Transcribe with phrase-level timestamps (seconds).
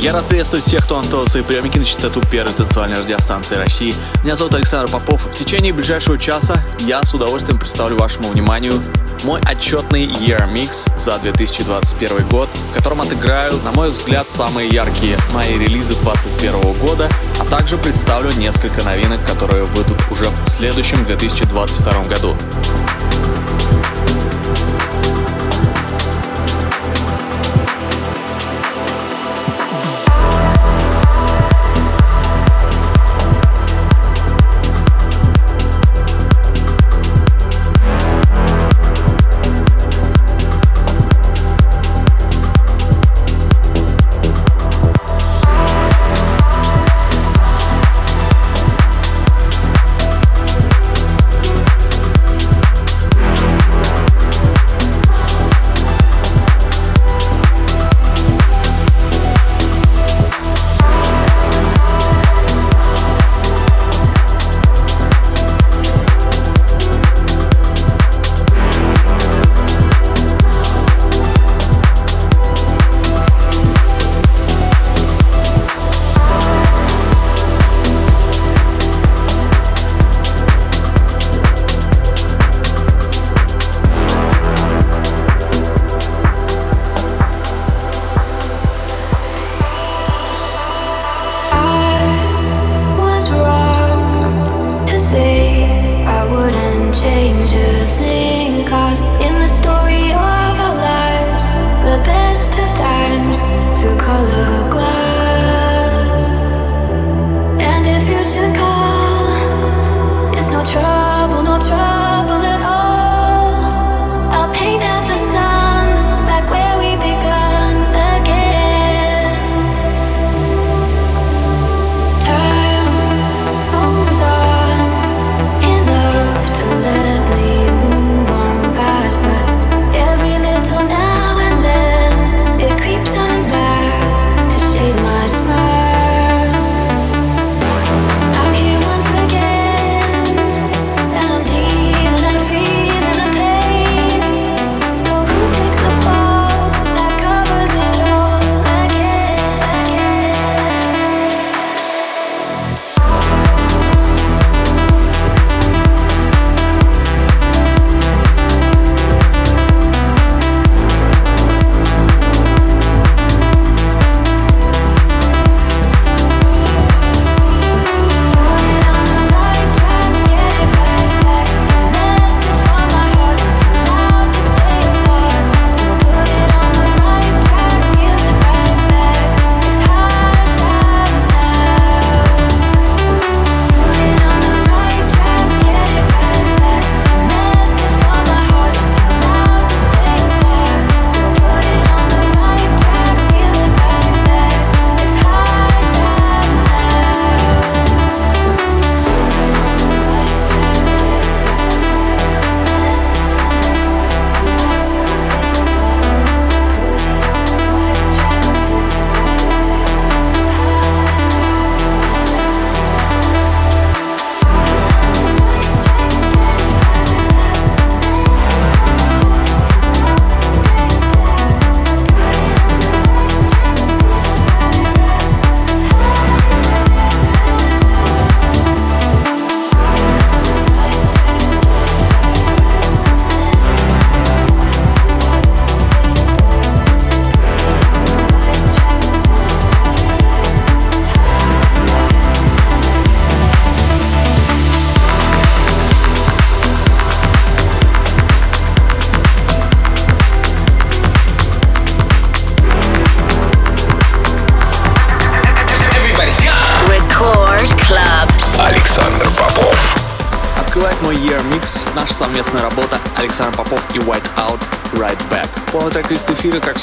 [0.00, 3.94] Я рад приветствовать всех, кто настроил свои приемники на частоту первой танцевальной радиостанции России.
[4.24, 5.26] Меня зовут Александр Попов.
[5.26, 8.72] В течение ближайшего часа я с удовольствием представлю вашему вниманию
[9.24, 15.18] мой отчетный Year Mix за 2021 год, в котором отыграю, на мой взгляд, самые яркие
[15.34, 22.04] мои релизы 2021 года, а также представлю несколько новинок, которые выйдут уже в следующем 2022
[22.04, 22.34] году.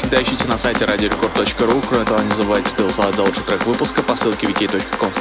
[0.08, 1.84] Всегда, ищите на сайте radiorecord.ru.
[1.90, 5.12] Кроме того, не забывайте голосовать за лучший трек выпуска по ссылке wiki.com.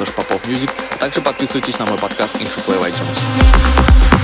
[0.99, 4.16] Также подписывайтесь на мой подкаст Infoplay в iTunes.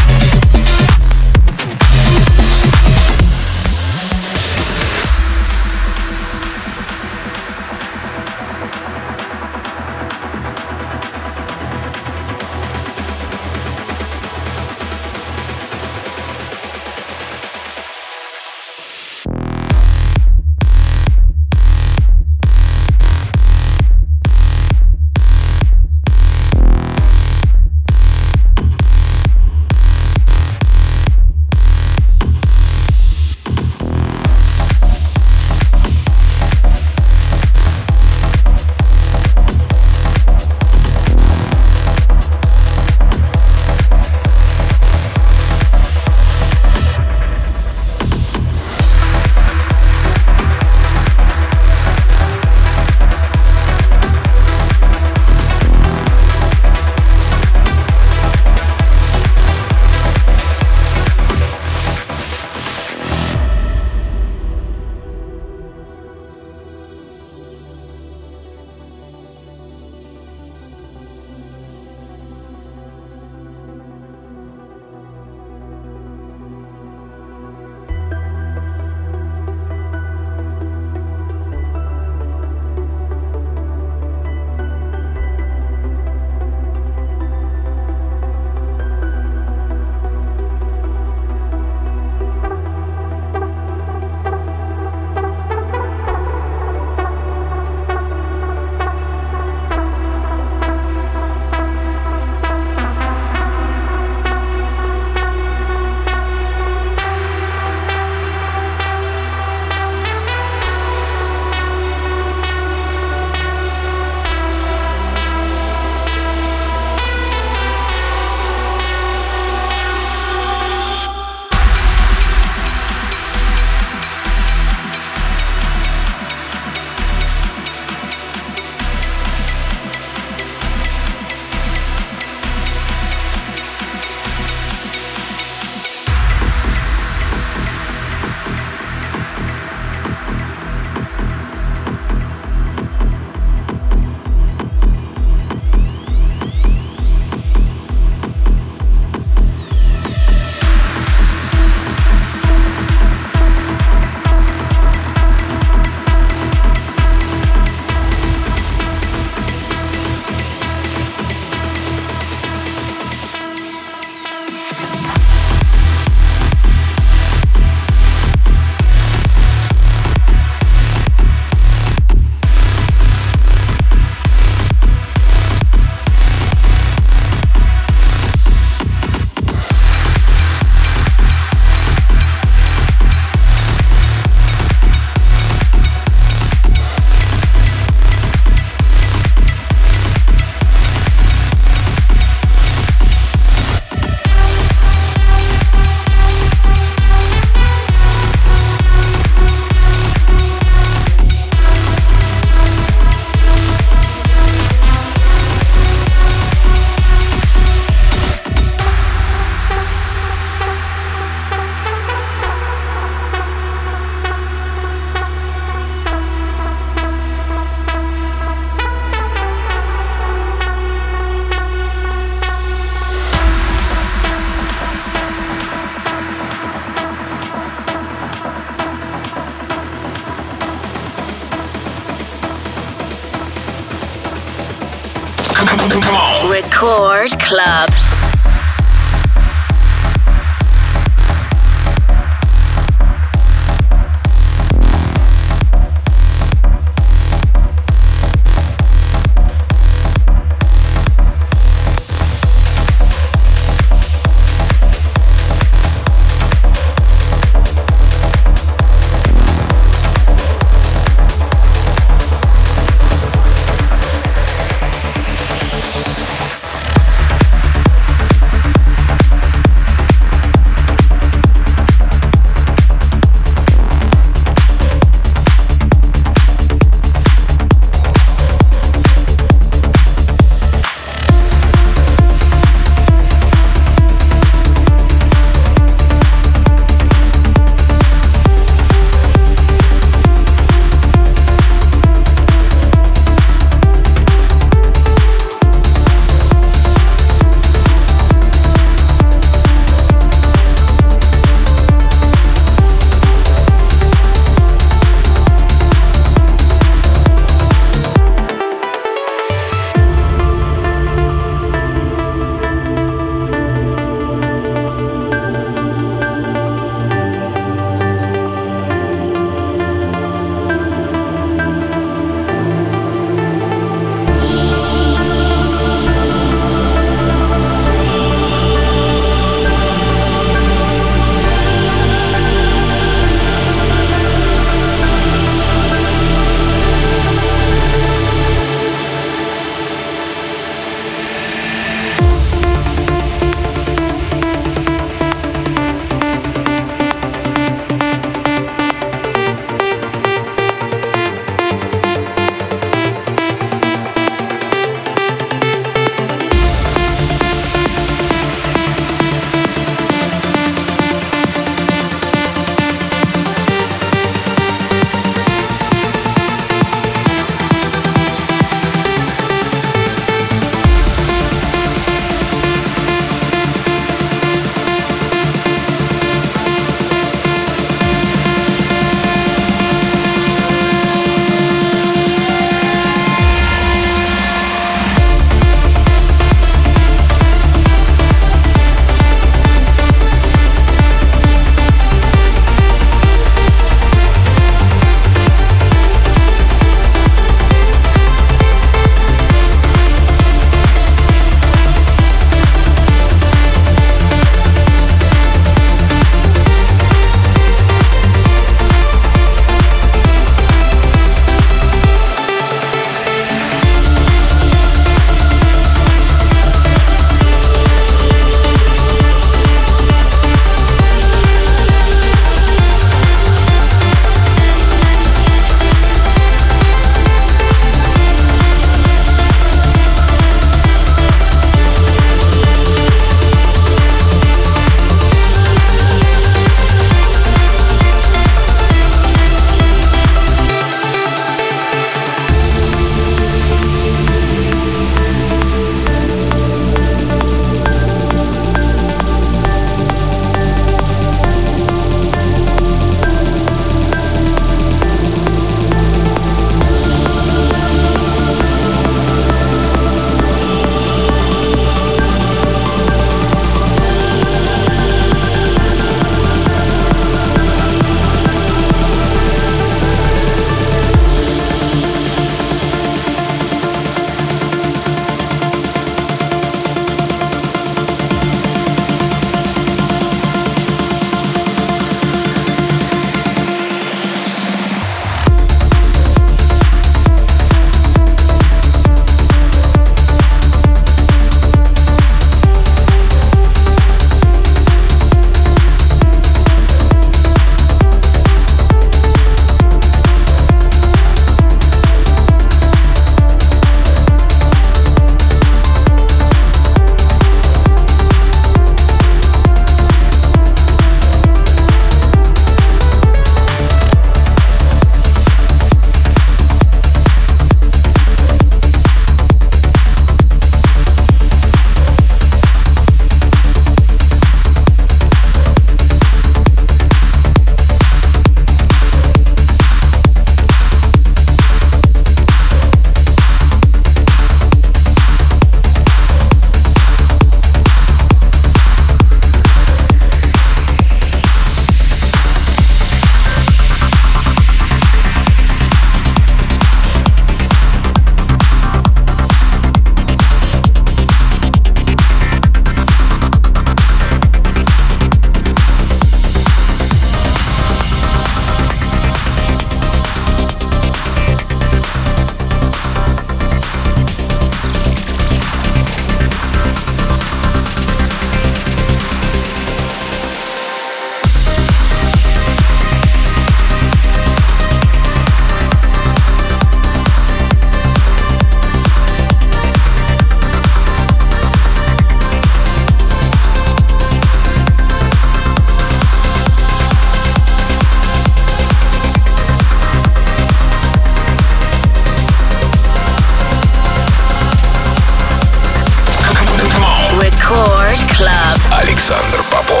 [599.21, 600.00] Александр Попов.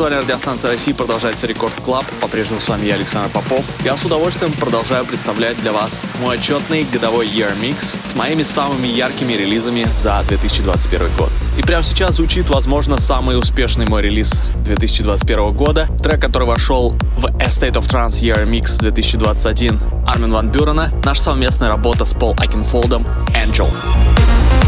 [0.00, 2.06] Танцевальная радиостанция России продолжается Record Club.
[2.22, 3.62] По-прежнему с вами я, Александр Попов.
[3.84, 8.86] Я с удовольствием продолжаю представлять для вас мой отчетный годовой Year Mix с моими самыми
[8.86, 11.28] яркими релизами за 2021 год.
[11.58, 15.86] И прямо сейчас звучит, возможно, самый успешный мой релиз 2021 года.
[16.02, 20.90] Трек, который вошел в A State of Trance Year Mix 2021 Армин Ван Бюрена.
[21.04, 23.68] Наша совместная работа с Пол Окенфолдом Angel.
[23.68, 24.59] Angel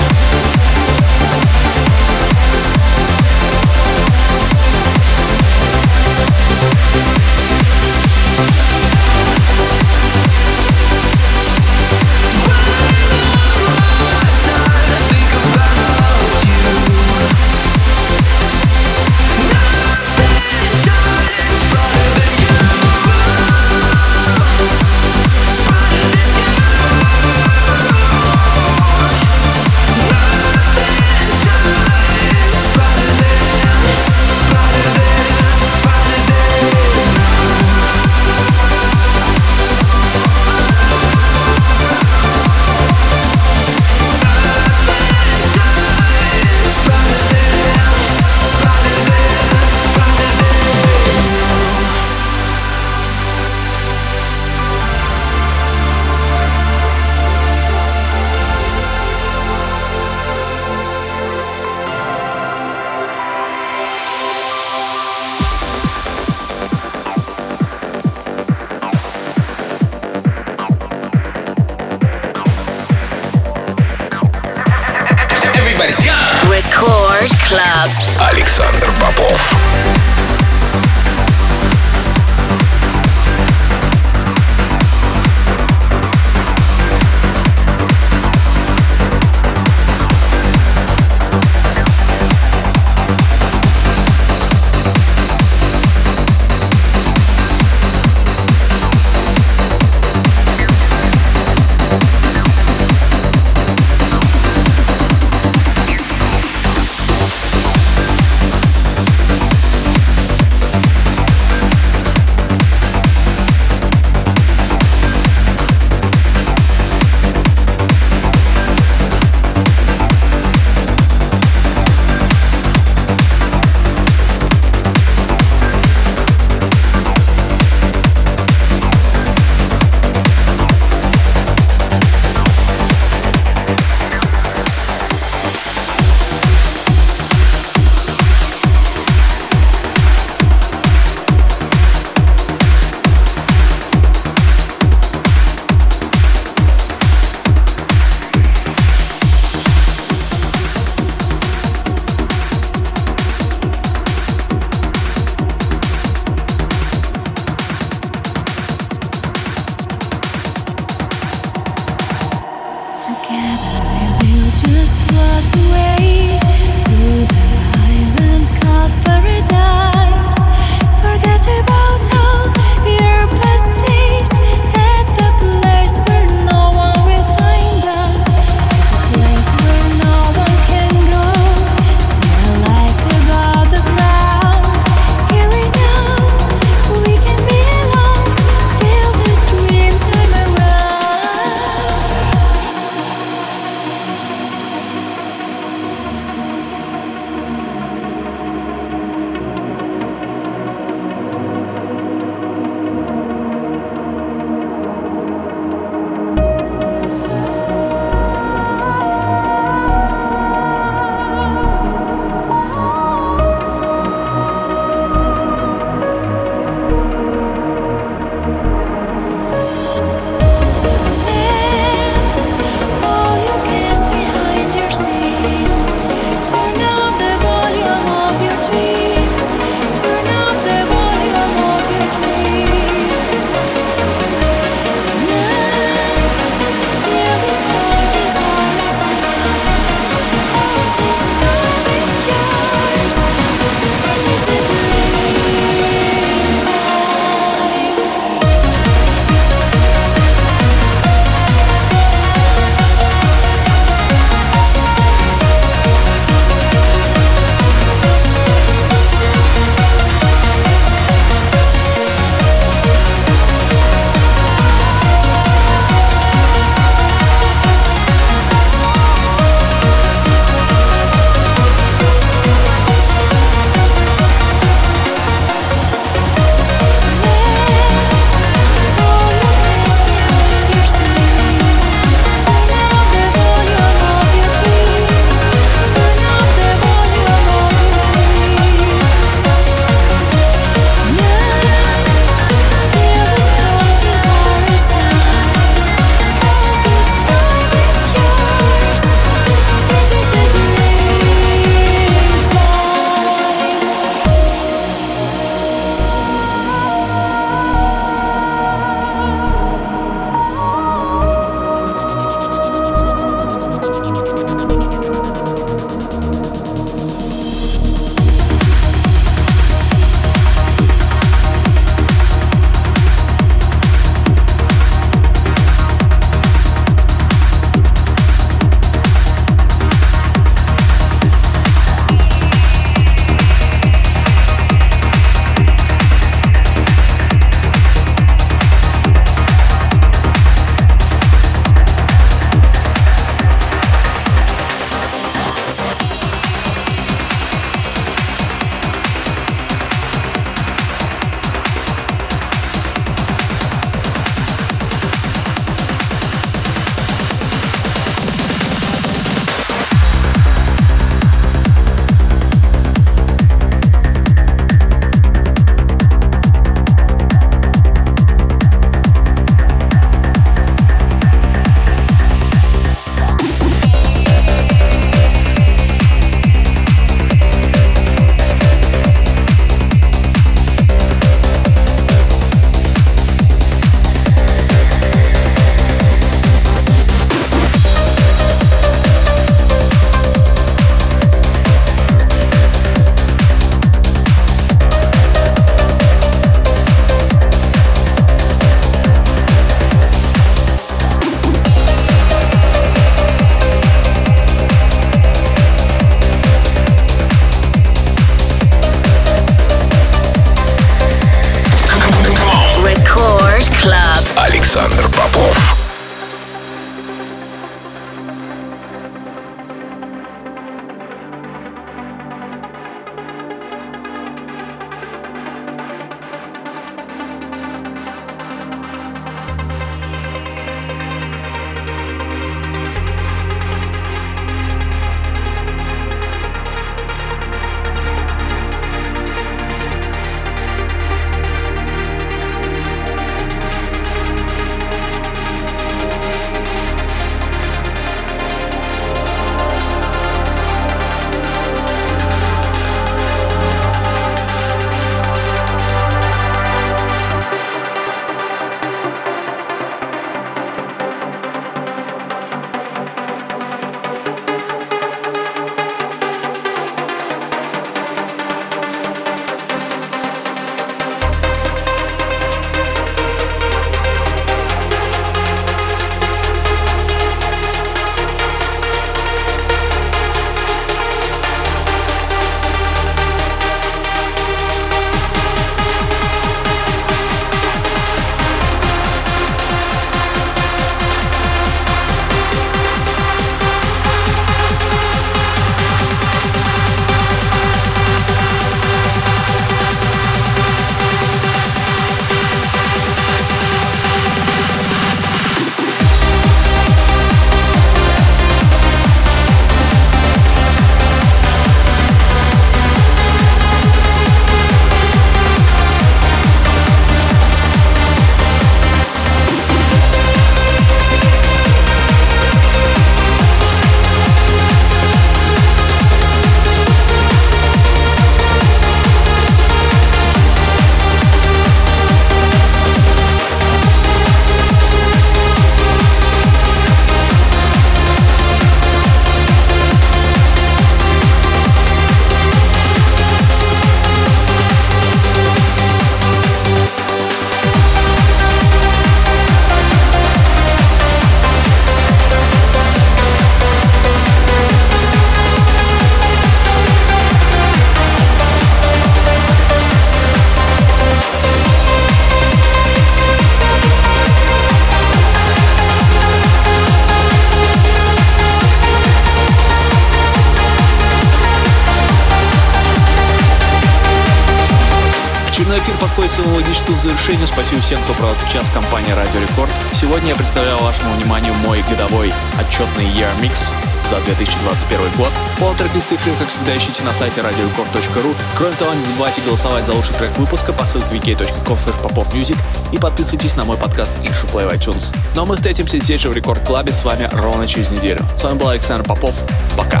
[577.84, 579.70] всем, кто провел час компании Радио Рекорд.
[579.92, 583.72] Сегодня я представлял вашему вниманию мой годовой отчетный Year Mix
[584.08, 585.28] за 2021 год.
[585.58, 588.34] Полный трек-лист эфира, как всегда, ищите на сайте radiorecord.ru.
[588.56, 592.56] Кроме того, не забывайте голосовать за лучший трек выпуска по ссылке popofmusic
[592.90, 595.14] и подписывайтесь на мой подкаст Inshore Play в iTunes.
[595.36, 598.24] Ну а мы встретимся здесь же в Рекорд Клабе с вами ровно через неделю.
[598.38, 599.34] С вами был Александр Попов.
[599.76, 600.00] Пока.